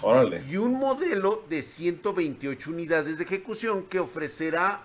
[0.03, 0.44] Órale.
[0.51, 4.83] Y un modelo de 128 unidades de ejecución que ofrecerá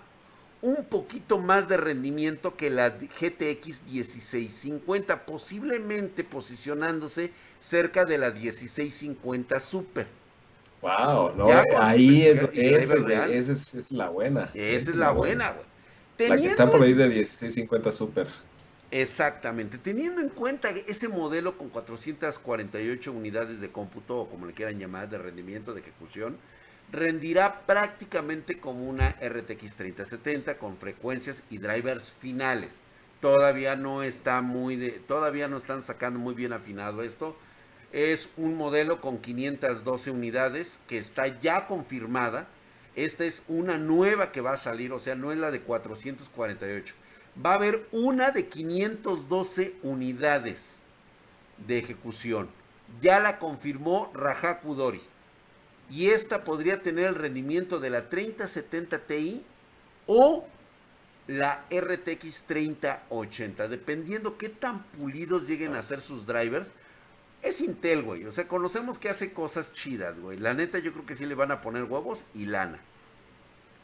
[0.62, 9.60] un poquito más de rendimiento que la GTX 1650, posiblemente posicionándose cerca de la 1650
[9.60, 10.23] Super.
[10.84, 14.50] Wow, no, ahí es, esa es, la buena.
[14.52, 16.28] Esa es, la, buena, güey.
[16.28, 18.26] La que está por ahí de 1650 Super.
[18.90, 19.78] Exactamente.
[19.78, 25.08] Teniendo en cuenta ese modelo con 448 unidades de cómputo, o como le quieran llamar,
[25.08, 26.36] de rendimiento, de ejecución,
[26.92, 32.72] rendirá prácticamente como una RTX 3070 con frecuencias y drivers finales.
[33.20, 37.36] Todavía no está muy de, todavía no están sacando muy bien afinado esto.
[37.94, 42.48] Es un modelo con 512 unidades que está ya confirmada.
[42.96, 46.92] Esta es una nueva que va a salir, o sea, no es la de 448.
[47.44, 50.64] Va a haber una de 512 unidades
[51.68, 52.48] de ejecución.
[53.00, 55.00] Ya la confirmó Raja Kudori
[55.88, 59.44] y esta podría tener el rendimiento de la 3070 Ti
[60.08, 60.48] o
[61.28, 66.72] la RTX 3080, dependiendo qué tan pulidos lleguen a ser sus drivers.
[67.44, 68.24] Es Intel, güey.
[68.24, 70.38] O sea, conocemos que hace cosas chidas, güey.
[70.38, 72.80] La neta, yo creo que sí le van a poner huevos y lana.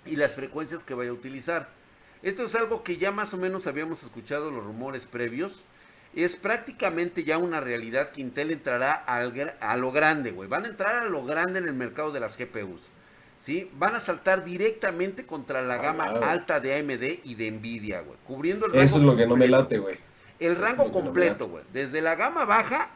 [0.06, 1.68] Y las frecuencias que vaya a utilizar.
[2.22, 5.62] Esto es algo que ya más o menos habíamos escuchado los rumores previos
[6.14, 10.48] es prácticamente ya una realidad que Intel entrará a lo grande, güey.
[10.48, 12.88] Van a entrar a lo grande en el mercado de las GPUs.
[13.40, 13.70] ¿Sí?
[13.74, 18.18] Van a saltar directamente contra la gama alta de AMD y de Nvidia, güey.
[18.26, 19.96] Cubriendo el rango Eso es lo que no me late, güey.
[20.38, 21.64] El rango completo, güey.
[21.72, 22.90] Desde la gama baja,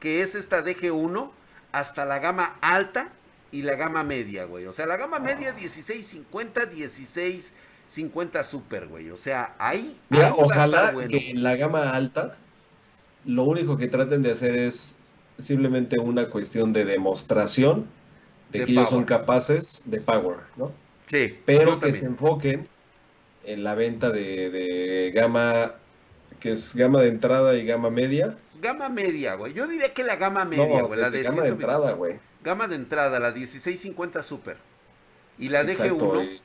[0.00, 1.30] que es esta DG1,
[1.72, 3.08] hasta la gama alta
[3.50, 4.66] y la gama media, güey.
[4.66, 7.52] O sea, la gama media 1650, 16
[7.88, 9.10] 50 Super, güey.
[9.10, 9.98] O sea, ahí.
[10.10, 12.36] Mira, ojalá que en la gama alta
[13.24, 14.96] lo único que traten de hacer es
[15.38, 17.86] simplemente una cuestión de demostración
[18.50, 20.72] de, que ellos son capaces de power, ¿no?
[21.06, 21.38] Sí.
[21.44, 22.68] Pero que se enfoquen
[23.44, 25.74] en la venta de, gama,
[26.40, 28.36] que es gama de entrada y gama media.
[28.60, 29.52] Gama media, güey.
[29.52, 31.00] Yo diría que la gama media, güey.
[31.00, 32.16] la de gama de entrada, güey.
[32.42, 34.56] Gama de entrada, la 1650 Super.
[35.38, 36.40] Y la DG1.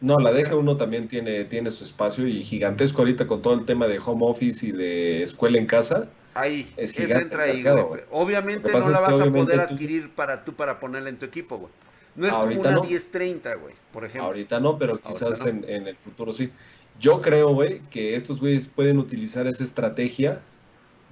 [0.00, 3.86] No, la DG1 también tiene, tiene su espacio y gigantesco ahorita con todo el tema
[3.86, 6.08] de home office y de escuela en casa.
[6.34, 7.64] Ahí, es gigante entra ahí,
[8.10, 11.72] Obviamente no la vas a poder adquirir para tú para ponerla en tu equipo, güey.
[12.16, 14.24] No es como una 1030, güey, por ejemplo.
[14.24, 16.50] Ahorita no, pero quizás En, en, el futuro sí.
[16.98, 20.42] Yo creo, güey, que estos güeyes pueden utilizar esa estrategia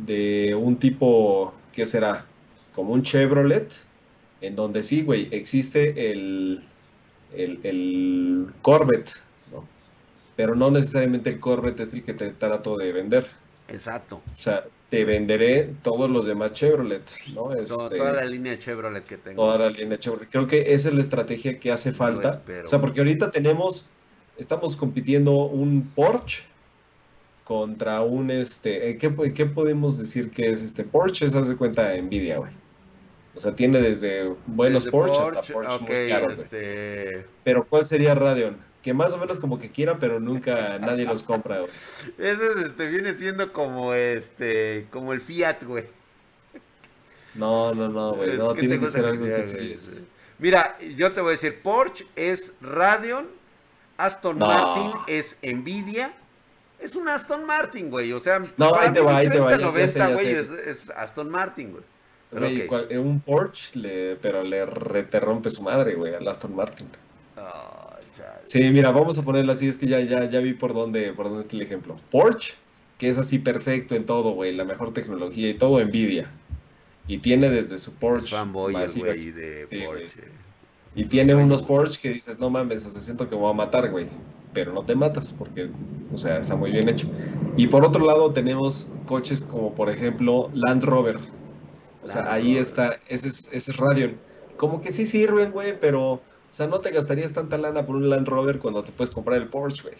[0.06, 2.26] de un tipo, ¿qué será?
[2.74, 3.72] Como un Chevrolet,
[4.40, 6.64] en donde sí, güey, existe el,
[7.32, 9.12] el, Corvette,
[9.52, 9.66] ¿no?
[10.36, 13.28] Pero no necesariamente el Corvette es el que te trato de vender.
[13.68, 14.22] Exacto.
[14.32, 17.52] O sea, te venderé todos los demás Chevrolet, ¿no?
[17.54, 19.42] Este, toda la línea Chevrolet que tengo.
[19.42, 20.28] Toda la línea Chevrolet.
[20.30, 22.42] Creo que esa es la estrategia que hace falta.
[22.64, 23.86] O sea, porque ahorita tenemos,
[24.36, 26.49] estamos compitiendo un Porsche
[27.50, 30.84] contra un, este, ¿qué, ¿qué, podemos decir que es este?
[30.84, 32.52] Porsche se hace cuenta Nvidia, güey.
[33.34, 36.38] O sea, tiene desde buenos Porsche, hasta Porsche muy caros.
[36.38, 37.26] Este...
[37.42, 38.56] Pero ¿cuál sería Radeon?
[38.82, 41.72] Que más o menos como que quiera, pero nunca nadie los compra, güey.
[42.18, 45.86] Ese este, viene siendo como este, como el Fiat, güey.
[47.34, 48.38] No, no, no, güey.
[48.38, 50.02] No, tiene que ser algo que se...
[50.38, 53.26] Mira, yo te voy a decir, Porsche es Radeon,
[53.96, 56.14] Aston Martin es Nvidia.
[56.80, 58.12] Es un Aston Martin, güey.
[58.12, 59.56] O sea, no, ahí te va, ahí te va.
[59.56, 61.82] 90, güey, es Aston Martin, güey.
[62.32, 64.64] En un Porsche, le, pero le
[65.02, 66.88] te rompe su madre, güey, al Aston Martin.
[67.36, 67.94] Oh,
[68.44, 71.26] sí, mira, vamos a ponerlo así, es que ya, ya, ya vi por dónde, por
[71.26, 71.98] dónde está el ejemplo.
[72.10, 72.54] Porsche,
[72.98, 76.30] que es así perfecto en todo, güey, la mejor tecnología y todo, Nvidia.
[77.08, 78.36] Y tiene desde su Porsche.
[79.00, 80.22] güey, de Porsche.
[80.94, 83.90] Y tiene unos Porsche que dices, no mames, o sea, siento que voy a matar,
[83.90, 84.06] güey.
[84.52, 85.70] Pero no te matas porque,
[86.12, 87.06] o sea, está muy bien hecho.
[87.56, 91.18] Y por otro lado tenemos coches como, por ejemplo, Land Rover
[92.02, 94.18] o sea, ahí está, ese es, ese es Radeon.
[94.56, 98.08] Como que sí sirven, güey, pero, o sea, no te gastarías tanta lana por un
[98.08, 99.94] Land Rover cuando te puedes comprar el Porsche, güey.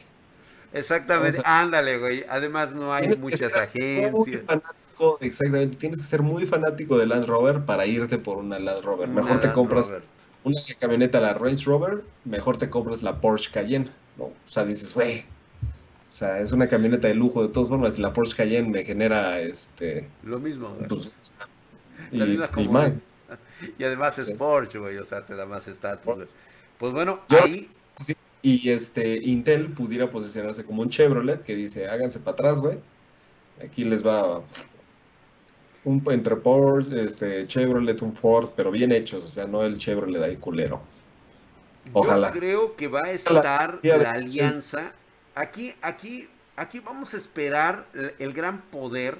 [0.73, 2.25] Exactamente, ándale, güey.
[2.29, 4.45] Además, no hay muchas agencias.
[4.45, 8.83] Fanático, exactamente, tienes que ser muy fanático de Land Rover para irte por una Land
[8.83, 9.09] Rover.
[9.09, 9.93] Mejor te compras
[10.45, 13.91] una camioneta, la Range Rover, mejor te compras la Porsche Cayenne.
[14.21, 14.27] ¿No?
[14.27, 15.25] O sea, dices, güey,
[16.11, 17.99] o sea, es una camioneta de lujo de todas formas.
[17.99, 20.09] Y la Porsche Cayenne me genera este.
[20.23, 21.11] Lo mismo, pues,
[22.13, 22.93] y, más.
[23.79, 26.27] y además es Porsche, güey, o sea, te da más estatus,
[26.79, 27.69] Pues bueno, ahí...
[28.43, 32.79] Y este, Intel pudiera posicionarse como un Chevrolet que dice, háganse para atrás, güey.
[33.63, 34.43] Aquí les va
[35.85, 40.23] un entre Porsche, este, Chevrolet, un Ford, pero bien hechos, o sea, no el Chevrolet
[40.23, 40.81] ahí culero.
[41.93, 42.29] Ojalá.
[42.29, 44.93] Yo creo que va a estar la, alianza.
[45.35, 47.87] Aquí, aquí, aquí vamos a esperar
[48.19, 49.19] el, gran poder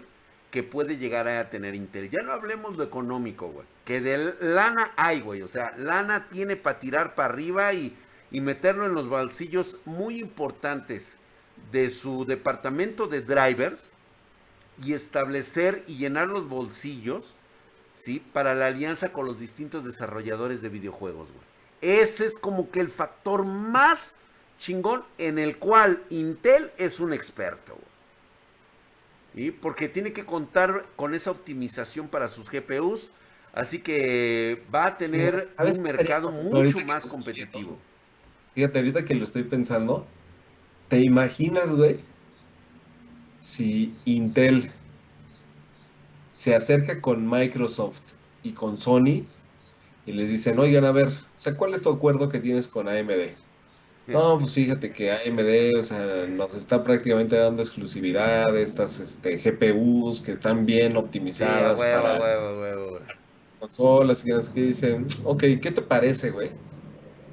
[0.51, 2.11] que puede llegar a tener Intel.
[2.11, 3.67] Ya no hablemos de económico, güey.
[3.85, 5.43] Que de lana hay, güey.
[5.43, 7.97] O sea, lana tiene para tirar para arriba y,
[8.31, 11.17] y meterlo en los bolsillos muy importantes
[11.73, 13.93] de su departamento de drivers
[14.83, 17.35] y establecer y llenar los bolsillos,
[17.97, 18.23] ¿sí?
[18.33, 21.50] Para la alianza con los distintos desarrolladores de videojuegos, güey.
[21.81, 24.15] Ese es como que el factor más
[24.59, 27.79] chingón en el cual Intel es un experto.
[29.35, 33.11] Y porque tiene que contar con esa optimización para sus GPUs.
[33.53, 37.79] Así que va a tener un mercado mucho más competitivo.
[38.55, 40.07] Fíjate, ahorita que lo estoy pensando,
[40.89, 42.01] ¿te imaginas, güey?
[43.41, 44.71] Si Intel
[46.33, 48.01] se acerca con Microsoft
[48.43, 49.25] y con Sony
[50.07, 52.89] y les dicen, oigan, a ver, o sea, ¿cuál es tu acuerdo que tienes con
[52.89, 53.33] AMD?
[54.07, 59.37] No, pues fíjate que AMD, o sea, nos está prácticamente dando exclusividad de estas este,
[59.37, 66.31] GPUs que están bien optimizadas para las consolas y que dicen, ok, ¿qué te parece,
[66.31, 66.51] güey?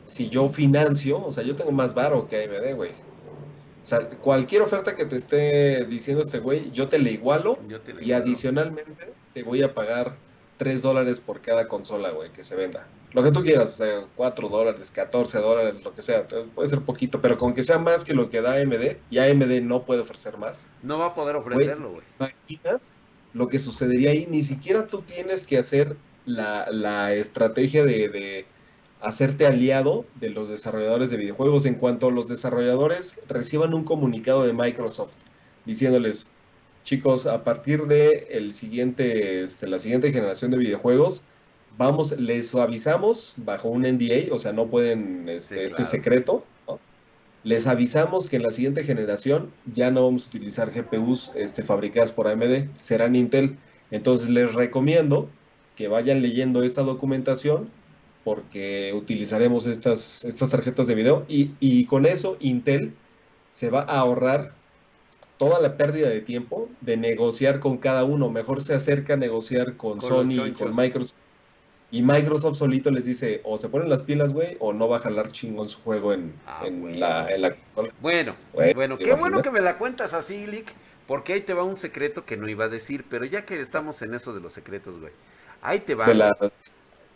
[0.06, 2.92] Si yo financio, o sea, yo tengo más varo que AMD, güey.
[2.92, 7.58] O sea, cualquier oferta que te esté diciendo este güey, yo te la igualo
[8.02, 10.18] y adicionalmente te voy a pagar
[10.58, 12.88] 3 dólares por cada consola, güey, que se venda.
[13.13, 16.28] Lo que tú quieras, o sea, 4 dólares, 14 dólares, lo que sea.
[16.28, 19.62] Puede ser poquito, pero con que sea más que lo que da AMD, y AMD
[19.62, 20.67] no puede ofrecer más.
[20.84, 22.04] No va a poder ofrecerlo, güey.
[22.20, 22.98] ¿Imaginas
[23.34, 24.28] lo que sucedería ahí?
[24.30, 28.46] Ni siquiera tú tienes que hacer la, estrategia de, de
[29.02, 34.54] hacerte aliado de los desarrolladores de videojuegos en cuanto los desarrolladores reciban un comunicado de
[34.54, 35.13] Microsoft
[35.65, 36.30] diciéndoles,
[36.88, 41.21] chicos, a partir de el siguiente, este, la siguiente generación de videojuegos,
[41.78, 46.45] vamos, les avisamos bajo un NDA, o sea, no pueden, este, esto es secreto,
[47.43, 52.13] les avisamos que en la siguiente generación ya no vamos a utilizar GPUs este, fabricadas
[52.13, 53.58] por AMD, serán Intel.
[53.91, 55.30] Entonces les recomiendo
[55.76, 57.69] que vayan leyendo esta documentación
[58.23, 62.93] porque utilizaremos estas, estas tarjetas de video y, y con eso Intel
[63.52, 64.54] se va a ahorrar
[65.38, 68.30] toda la pérdida de tiempo de negociar con cada uno.
[68.30, 71.15] Mejor se acerca a negociar con, Sony y con Microsoft.
[71.89, 75.00] Y Microsoft solito les dice, o se ponen las pilas, güey, o no va a
[75.00, 77.93] jalar chingón su juego en, ah, la, en la consola.
[78.02, 78.36] Bueno,
[78.76, 80.73] bueno, qué bueno que me la cuentas así, Lick,
[81.08, 84.02] porque ahí te va un secreto que no iba a decir, pero ya que estamos
[84.02, 85.13] en eso de los secretos, güey,
[85.62, 86.08] ahí te va.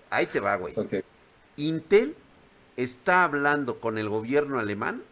[0.10, 0.74] Ahí te va, güey.
[1.58, 2.16] Intel
[2.78, 5.04] está hablando con el gobierno alemán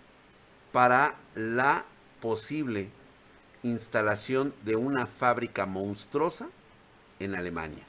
[0.71, 1.83] para la
[2.21, 2.89] posible
[3.63, 6.47] instalación de una fábrica monstruosa
[7.19, 7.83] en Alemania.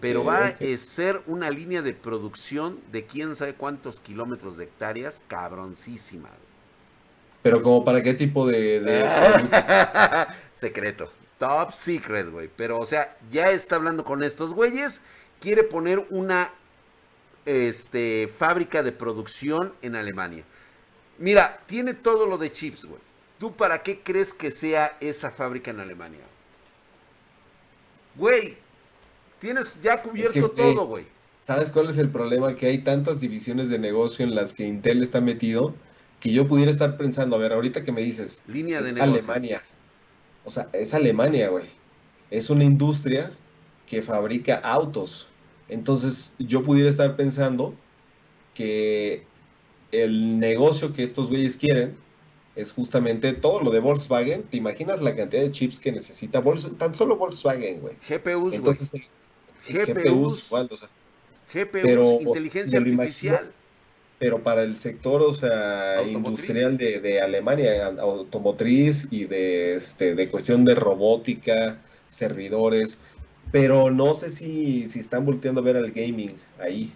[0.00, 5.20] Pero va a ser una línea de producción de quién sabe cuántos kilómetros de hectáreas,
[5.28, 6.30] cabroncísima.
[7.42, 8.80] Pero como para qué tipo de...
[10.54, 11.10] Secreto.
[11.38, 12.48] Top secret, güey.
[12.56, 15.00] Pero, o sea, ya está hablando con estos güeyes.
[15.40, 16.50] Quiere poner una
[17.44, 20.44] este, fábrica de producción en Alemania.
[21.18, 23.00] Mira, tiene todo lo de chips, güey.
[23.44, 26.22] ¿Tú para qué crees que sea esa fábrica en Alemania?
[28.16, 28.56] Güey,
[29.38, 31.04] tienes ya cubierto todo, güey.
[31.42, 32.56] ¿Sabes cuál es el problema?
[32.56, 35.74] Que hay tantas divisiones de negocio en las que Intel está metido
[36.20, 39.62] que yo pudiera estar pensando, a ver, ahorita que me dices, línea de es Alemania.
[40.46, 41.66] O sea, es Alemania, güey.
[42.30, 43.30] Es una industria
[43.86, 45.28] que fabrica autos.
[45.68, 47.74] Entonces, yo pudiera estar pensando
[48.54, 49.26] que
[49.92, 52.02] el negocio que estos güeyes quieren
[52.56, 54.44] es justamente todo lo de Volkswagen.
[54.44, 56.78] ¿Te imaginas la cantidad de chips que necesita Volkswagen?
[56.78, 57.96] Tan solo Volkswagen, güey.
[58.08, 58.92] GPUs, Entonces,
[59.68, 60.88] GPUs, igual, o sea,
[61.52, 63.52] GPUs, inteligencia artificial.
[64.18, 70.28] Pero para el sector, o sea, industrial de, de, Alemania, automotriz y de, este, de
[70.28, 72.98] cuestión de robótica, servidores.
[73.50, 76.92] Pero no sé si, si están volteando a ver al gaming ahí.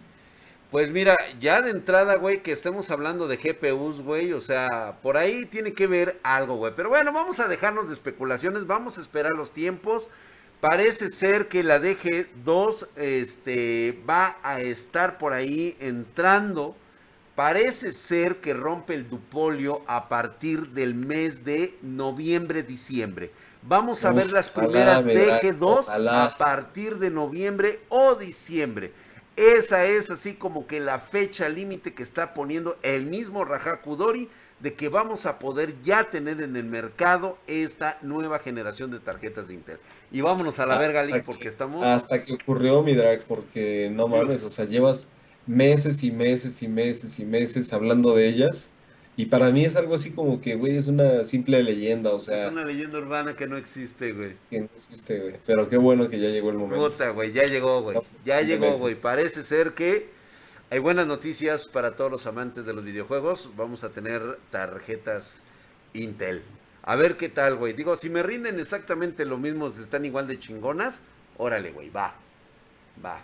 [0.70, 5.16] Pues mira, ya de entrada, güey, que estemos hablando de GPUs, güey, o sea, por
[5.16, 6.72] ahí tiene que ver algo, güey.
[6.76, 10.08] Pero bueno, vamos a dejarnos de especulaciones, vamos a esperar los tiempos.
[10.60, 16.76] Parece ser que la DG2 este, va a estar por ahí entrando
[17.38, 23.30] Parece ser que rompe el dupolio a partir del mes de noviembre-diciembre.
[23.62, 28.92] Vamos a ver las primeras DG2 a partir de noviembre o diciembre.
[29.38, 34.28] Esa es así como que la fecha límite que está poniendo el mismo Raja Kudori
[34.58, 39.46] de que vamos a poder ya tener en el mercado esta nueva generación de tarjetas
[39.46, 39.78] de Intel.
[40.10, 41.86] Y vámonos a la verga, Link, porque estamos...
[41.86, 45.06] Hasta que ocurrió mi drag, porque no mames, o sea, llevas
[45.46, 48.68] meses y meses y meses y meses hablando de ellas
[49.18, 52.46] y para mí es algo así como que, güey, es una simple leyenda, o sea.
[52.46, 54.36] Es una leyenda urbana que no existe, güey.
[54.48, 55.34] Que no existe, güey.
[55.44, 56.88] Pero qué bueno que ya llegó el momento.
[56.88, 57.98] Puta, güey, ya llegó, güey.
[58.24, 58.94] Ya llegó, güey.
[58.94, 60.08] Parece ser que
[60.70, 63.50] hay buenas noticias para todos los amantes de los videojuegos.
[63.56, 65.42] Vamos a tener tarjetas
[65.94, 66.44] Intel.
[66.84, 67.72] A ver qué tal, güey.
[67.72, 71.00] Digo, si me rinden exactamente lo mismo, si están igual de chingonas,
[71.38, 72.14] órale, güey, va.
[73.04, 73.20] Va.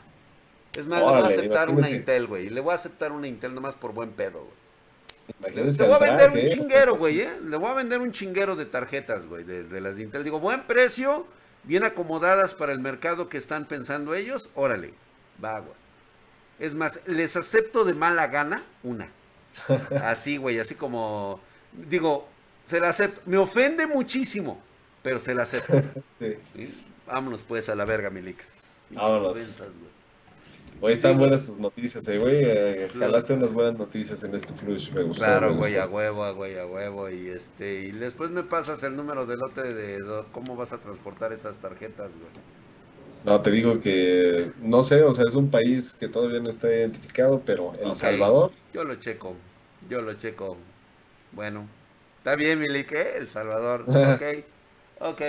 [0.76, 2.50] Es más, le voy a aceptar una Intel, güey.
[2.50, 4.63] Le voy a aceptar una Intel nomás por buen pedo, güey.
[5.52, 7.38] Le voy a vender un chinguero, güey, ¿eh?
[7.42, 10.24] Le voy a vender un chinguero de tarjetas, güey, de, las de Intel.
[10.24, 11.26] Digo, buen precio,
[11.62, 14.50] bien acomodadas para el mercado que están pensando ellos.
[14.54, 14.94] Órale,
[15.42, 15.74] va, güey.
[16.58, 19.08] Es más, les acepto de mala gana una.
[20.02, 21.40] Así, güey, así como.
[21.72, 22.28] Digo,
[22.66, 23.20] se la acepto.
[23.26, 24.60] Me ofende muchísimo,
[25.02, 25.80] pero se la acepto.
[26.18, 26.36] sí.
[27.06, 28.48] Vámonos pues a la verga, Milix.
[28.90, 29.62] Vámonos.
[30.86, 32.44] Hoy están buenas tus noticias, eh, güey.
[32.44, 35.24] Eh, jalaste unas buenas noticias en este flush, me gustó.
[35.24, 37.08] Claro, güey, a huevo, a güey, a huevo.
[37.08, 41.32] Y este, y después me pasas el número de lote de cómo vas a transportar
[41.32, 42.30] esas tarjetas, güey.
[43.24, 46.68] No, te digo que no sé, o sea, es un país que todavía no está
[46.68, 48.52] identificado, pero El Salvador.
[48.74, 49.34] Yo lo checo,
[49.88, 50.58] yo lo checo.
[51.32, 51.66] Bueno,
[52.18, 53.16] está bien, Milik, ¿eh?
[53.16, 53.86] El Salvador.
[53.88, 55.22] Ok, ok.